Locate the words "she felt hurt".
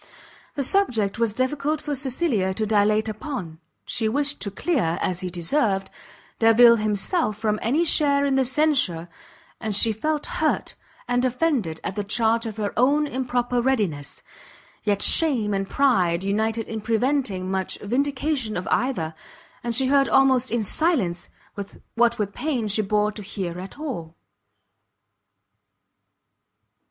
9.75-10.73